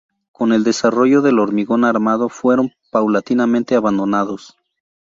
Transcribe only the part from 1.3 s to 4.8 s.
hormigón armado fueron paulatinamente abandonados.